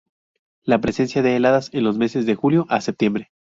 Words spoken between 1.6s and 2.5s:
en los mes de